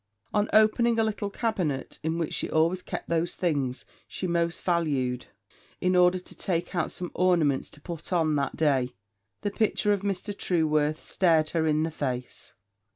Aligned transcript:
On 0.33 0.49
opening 0.51 0.97
a 0.97 1.03
little 1.03 1.29
cabinet, 1.29 1.99
in 2.01 2.17
which 2.17 2.33
she 2.33 2.49
always 2.49 2.81
kept 2.81 3.07
those 3.07 3.35
things 3.35 3.85
she 4.07 4.25
most 4.25 4.63
valued, 4.63 5.27
in 5.79 5.95
order 5.95 6.17
to 6.17 6.33
take 6.33 6.73
out 6.73 6.89
some 6.89 7.11
ornaments 7.13 7.69
to 7.69 7.81
put 7.81 8.11
on 8.11 8.33
that 8.35 8.55
day, 8.57 8.95
the 9.41 9.51
picture 9.51 9.93
of 9.93 10.01
Mr. 10.01 10.35
Trueworth 10.35 11.03
stared 11.03 11.49
her 11.49 11.67
in 11.67 11.83
the 11.83 11.91
face. 11.91 12.53